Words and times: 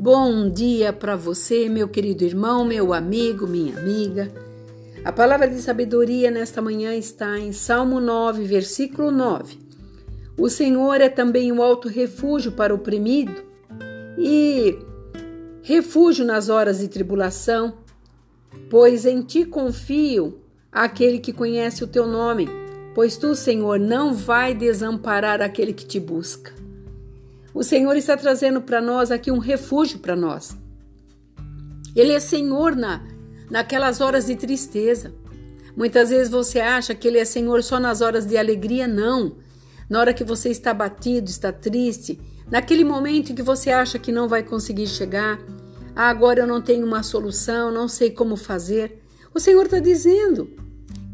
Bom 0.00 0.48
dia 0.48 0.92
para 0.92 1.16
você, 1.16 1.68
meu 1.68 1.88
querido 1.88 2.22
irmão, 2.22 2.64
meu 2.64 2.94
amigo, 2.94 3.48
minha 3.48 3.76
amiga. 3.76 4.32
A 5.04 5.10
palavra 5.10 5.50
de 5.50 5.60
sabedoria 5.60 6.30
nesta 6.30 6.62
manhã 6.62 6.94
está 6.94 7.36
em 7.36 7.50
Salmo 7.50 7.98
9, 7.98 8.44
versículo 8.44 9.10
9. 9.10 9.58
O 10.38 10.48
Senhor 10.48 11.00
é 11.00 11.08
também 11.08 11.50
um 11.50 11.60
alto 11.60 11.88
refúgio 11.88 12.52
para 12.52 12.72
o 12.72 12.76
oprimido 12.76 13.42
e 14.16 14.78
refúgio 15.62 16.24
nas 16.24 16.48
horas 16.48 16.78
de 16.78 16.86
tribulação, 16.86 17.78
pois 18.70 19.04
em 19.04 19.20
ti 19.20 19.44
confio 19.44 20.38
aquele 20.70 21.18
que 21.18 21.32
conhece 21.32 21.82
o 21.82 21.88
teu 21.88 22.06
nome, 22.06 22.48
pois 22.94 23.16
tu, 23.16 23.34
Senhor, 23.34 23.80
não 23.80 24.14
vai 24.14 24.54
desamparar 24.54 25.42
aquele 25.42 25.72
que 25.72 25.84
te 25.84 25.98
busca. 25.98 26.67
O 27.58 27.64
Senhor 27.64 27.96
está 27.96 28.16
trazendo 28.16 28.60
para 28.60 28.80
nós 28.80 29.10
aqui 29.10 29.32
um 29.32 29.38
refúgio 29.38 29.98
para 29.98 30.14
nós. 30.14 30.56
Ele 31.96 32.12
é 32.12 32.20
Senhor 32.20 32.76
na, 32.76 33.04
naquelas 33.50 34.00
horas 34.00 34.26
de 34.26 34.36
tristeza. 34.36 35.12
Muitas 35.76 36.10
vezes 36.10 36.30
você 36.30 36.60
acha 36.60 36.94
que 36.94 37.08
Ele 37.08 37.18
é 37.18 37.24
Senhor 37.24 37.60
só 37.64 37.80
nas 37.80 38.00
horas 38.00 38.24
de 38.24 38.36
alegria, 38.36 38.86
não. 38.86 39.38
Na 39.90 39.98
hora 39.98 40.14
que 40.14 40.22
você 40.22 40.50
está 40.50 40.72
batido, 40.72 41.28
está 41.28 41.50
triste, 41.50 42.20
naquele 42.48 42.84
momento 42.84 43.32
em 43.32 43.34
que 43.34 43.42
você 43.42 43.72
acha 43.72 43.98
que 43.98 44.12
não 44.12 44.28
vai 44.28 44.44
conseguir 44.44 44.86
chegar, 44.86 45.40
ah, 45.96 46.08
agora 46.10 46.38
eu 46.38 46.46
não 46.46 46.62
tenho 46.62 46.86
uma 46.86 47.02
solução, 47.02 47.72
não 47.72 47.88
sei 47.88 48.12
como 48.12 48.36
fazer. 48.36 49.02
O 49.34 49.40
Senhor 49.40 49.64
está 49.64 49.80
dizendo 49.80 50.48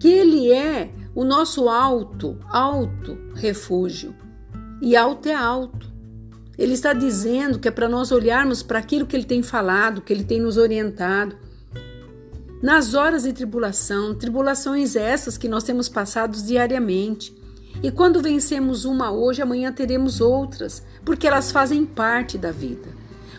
que 0.00 0.08
Ele 0.08 0.50
é 0.50 0.90
o 1.14 1.22
nosso 1.22 1.68
alto, 1.68 2.36
alto 2.50 3.16
refúgio. 3.32 4.12
E 4.80 4.96
alto 4.96 5.28
é 5.28 5.34
alto. 5.34 5.91
Ele 6.58 6.74
está 6.74 6.92
dizendo 6.92 7.58
que 7.58 7.68
é 7.68 7.70
para 7.70 7.88
nós 7.88 8.12
olharmos 8.12 8.62
para 8.62 8.78
aquilo 8.78 9.06
que 9.06 9.16
ele 9.16 9.24
tem 9.24 9.42
falado, 9.42 10.02
que 10.02 10.12
ele 10.12 10.24
tem 10.24 10.40
nos 10.40 10.56
orientado. 10.56 11.36
Nas 12.62 12.94
horas 12.94 13.22
de 13.24 13.32
tribulação, 13.32 14.14
tribulações 14.14 14.94
essas 14.94 15.36
que 15.36 15.48
nós 15.48 15.64
temos 15.64 15.88
passado 15.88 16.36
diariamente. 16.42 17.34
E 17.82 17.90
quando 17.90 18.22
vencemos 18.22 18.84
uma 18.84 19.10
hoje, 19.10 19.42
amanhã 19.42 19.72
teremos 19.72 20.20
outras, 20.20 20.82
porque 21.04 21.26
elas 21.26 21.50
fazem 21.50 21.84
parte 21.84 22.36
da 22.36 22.52
vida. 22.52 22.88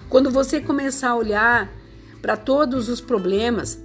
Quando 0.10 0.30
você 0.30 0.60
começar 0.60 1.10
a 1.10 1.16
olhar 1.16 1.72
para 2.22 2.36
todos 2.36 2.90
os 2.90 3.00
problemas 3.00 3.80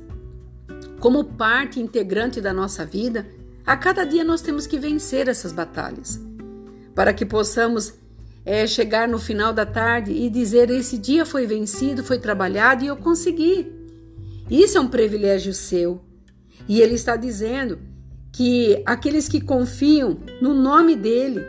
como 1.01 1.25
parte 1.25 1.81
integrante 1.81 2.41
da 2.41 2.53
nossa 2.53 2.85
vida, 2.85 3.27
a 3.65 3.77
cada 3.77 4.05
dia 4.05 4.25
nós 4.25 4.41
temos 4.41 4.67
que 4.67 4.79
vencer 4.79 5.29
essas 5.29 5.53
batalhas, 5.53 6.21
para 6.95 7.13
que 7.13 7.25
possamos 7.25 7.95
é, 8.49 8.67
chegar 8.67 9.07
no 9.07 9.19
final 9.19 9.53
da 9.53 9.67
tarde 9.67 10.11
e 10.11 10.31
dizer: 10.31 10.71
esse 10.71 10.97
dia 10.97 11.27
foi 11.27 11.47
vencido, 11.47 12.03
foi 12.03 12.19
trabalhado 12.19 12.83
e 12.83 12.87
eu 12.87 12.97
consegui. 12.97 13.71
Isso 14.51 14.79
é 14.79 14.81
um 14.81 14.89
privilégio 14.89 15.53
seu. 15.53 16.01
E 16.67 16.81
ele 16.81 16.95
está 16.95 17.15
dizendo 17.15 17.79
que 18.33 18.83
aqueles 18.87 19.29
que 19.29 19.39
confiam 19.39 20.21
no 20.41 20.55
nome 20.55 20.97
dele, 20.97 21.45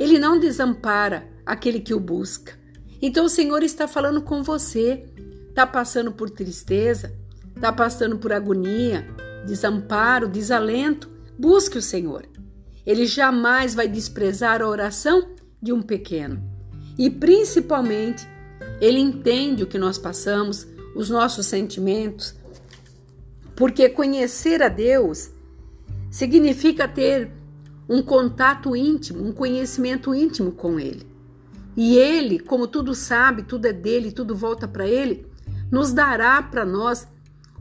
ele 0.00 0.18
não 0.18 0.40
desampara 0.40 1.28
aquele 1.46 1.78
que 1.78 1.94
o 1.94 2.00
busca. 2.00 2.54
Então 3.00 3.26
o 3.26 3.30
Senhor 3.30 3.62
está 3.62 3.86
falando 3.86 4.20
com 4.20 4.42
você, 4.42 5.04
está 5.48 5.64
passando 5.64 6.10
por 6.10 6.28
tristeza, 6.28 7.14
está 7.54 7.72
passando 7.72 8.18
por 8.18 8.32
agonia, 8.32 9.06
desamparo, 9.46 10.26
desalento, 10.26 11.08
busque 11.38 11.78
o 11.78 11.82
Senhor. 11.82 12.26
Ele 12.84 13.06
jamais 13.06 13.76
vai 13.76 13.86
desprezar 13.86 14.60
a 14.60 14.68
oração 14.68 15.36
de 15.66 15.72
um 15.72 15.82
pequeno. 15.82 16.40
E 16.96 17.10
principalmente, 17.10 18.26
ele 18.80 19.00
entende 19.00 19.64
o 19.64 19.66
que 19.66 19.78
nós 19.78 19.98
passamos, 19.98 20.66
os 20.94 21.10
nossos 21.10 21.46
sentimentos, 21.46 22.34
porque 23.56 23.88
conhecer 23.88 24.62
a 24.62 24.68
Deus 24.68 25.30
significa 26.08 26.86
ter 26.86 27.32
um 27.88 28.00
contato 28.00 28.76
íntimo, 28.76 29.26
um 29.26 29.32
conhecimento 29.32 30.14
íntimo 30.14 30.52
com 30.52 30.78
Ele. 30.78 31.04
E 31.76 31.96
Ele, 31.96 32.38
como 32.38 32.66
tudo 32.68 32.94
sabe, 32.94 33.42
tudo 33.42 33.66
é 33.66 33.72
dele, 33.72 34.12
tudo 34.12 34.36
volta 34.36 34.68
para 34.68 34.86
Ele, 34.86 35.26
nos 35.70 35.92
dará 35.92 36.40
para 36.42 36.64
nós 36.64 37.08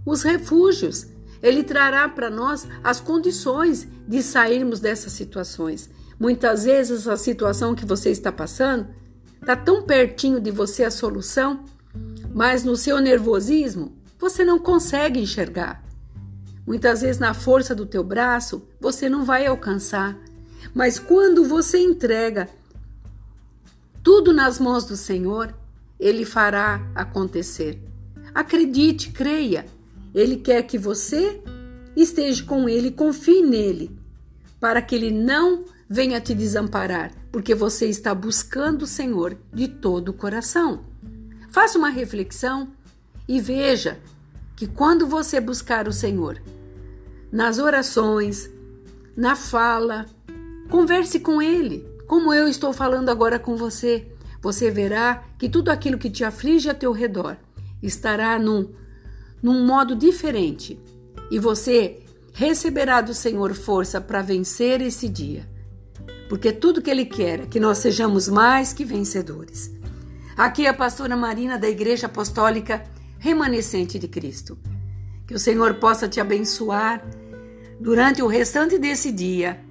os 0.06 0.22
refúgios. 0.22 1.08
Ele 1.42 1.64
trará 1.64 2.08
para 2.08 2.30
nós 2.30 2.68
as 2.84 3.00
condições 3.00 3.88
de 4.08 4.22
sairmos 4.22 4.80
dessas 4.80 5.12
situações. 5.14 5.90
Muitas 6.20 6.64
vezes 6.64 7.08
a 7.08 7.18
situação 7.18 7.76
que 7.76 7.86
você 7.86 8.10
está 8.10 8.32
passando 8.32 8.88
está 9.40 9.56
tão 9.56 9.84
pertinho 9.84 10.40
de 10.40 10.50
você 10.50 10.84
a 10.84 10.92
solução, 10.92 11.66
mas 12.34 12.64
no 12.64 12.76
seu 12.76 13.00
nervosismo 13.00 13.94
você 14.18 14.44
não 14.44 14.58
consegue 14.58 15.20
enxergar. 15.20 15.84
Muitas 16.66 17.02
vezes 17.02 17.20
na 17.20 17.34
força 17.34 17.76
do 17.76 17.86
teu 17.86 18.04
braço 18.04 18.68
você 18.80 19.08
não 19.08 19.24
vai 19.24 19.46
alcançar, 19.46 20.18
mas 20.74 20.98
quando 20.98 21.46
você 21.46 21.78
entrega 21.80 22.50
tudo 24.02 24.34
nas 24.34 24.60
mãos 24.60 24.86
do 24.86 24.96
Senhor, 24.96 25.54
ele 26.00 26.26
fará 26.26 26.82
acontecer. 26.96 27.82
Acredite, 28.34 29.12
creia. 29.12 29.66
Ele 30.14 30.38
quer 30.38 30.64
que 30.64 30.78
você 30.78 31.42
esteja 31.96 32.44
com 32.44 32.68
ele, 32.68 32.92
confie 32.92 33.42
nele, 33.42 33.98
para 34.60 34.82
que 34.82 34.96
ele 34.96 35.12
não 35.12 35.66
venha 35.90 36.20
te 36.20 36.34
desamparar, 36.34 37.12
porque 37.32 37.54
você 37.54 37.88
está 37.88 38.14
buscando 38.14 38.84
o 38.84 38.88
Senhor 38.88 39.38
de 39.54 39.68
todo 39.68 40.10
o 40.10 40.14
coração. 40.14 40.84
Faça 41.50 41.78
uma 41.78 41.90
reflexão 41.90 42.70
e 43.28 43.40
veja 43.40 44.00
que 44.56 44.68
quando 44.68 45.08
você 45.08 45.40
buscar 45.40 45.88
o 45.88 45.94
Senhor, 45.94 46.42
nas 47.32 47.60
orações, 47.60 48.50
na 49.16 49.36
fala, 49.36 50.06
converse 50.70 51.20
com 51.20 51.42
Ele, 51.42 51.86
como 52.08 52.34
eu 52.34 52.48
estou 52.48 52.74
falando 52.74 53.10
agora 53.10 53.38
com 53.38 53.56
você. 53.56 54.08
Você 54.42 54.70
verá 54.70 55.24
que 55.40 55.50
tudo 55.50 55.70
aquilo 55.70 55.98
que 55.98 56.10
te 56.10 56.24
aflige 56.24 56.70
a 56.70 56.74
teu 56.74 56.92
redor 56.92 57.38
estará 57.82 58.38
num, 58.38 58.70
num 59.42 59.66
modo 59.66 59.96
diferente 59.96 60.80
e 61.32 61.40
você 61.40 62.04
receberá 62.34 63.02
do 63.02 63.14
Senhor 63.14 63.54
força 63.54 64.00
para 64.00 64.22
vencer 64.22 64.82
esse 64.82 65.10
dia 65.10 65.55
porque 66.28 66.52
tudo 66.52 66.82
que 66.82 66.90
Ele 66.90 67.06
quer 67.06 67.42
é 67.42 67.46
que 67.46 67.60
nós 67.60 67.78
sejamos 67.78 68.28
mais 68.28 68.74
que 68.74 68.84
vencedores. 68.84 69.72
Aqui 70.36 70.66
é 70.66 70.70
a 70.70 70.74
pastora 70.74 71.16
Marina 71.16 71.58
da 71.58 71.70
Igreja 71.70 72.08
Apostólica 72.08 72.84
Remanescente 73.20 73.98
de 73.98 74.08
Cristo. 74.08 74.58
Que 75.26 75.34
o 75.34 75.40
Senhor 75.40 75.76
possa 75.76 76.08
te 76.08 76.20
abençoar 76.20 77.06
durante 77.80 78.22
o 78.22 78.28
restante 78.28 78.78
desse 78.78 79.12
dia. 79.12 79.64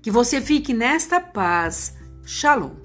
Que 0.00 0.10
você 0.10 0.40
fique 0.40 0.72
nesta 0.72 1.20
paz. 1.20 1.94
Shalom. 2.24 2.83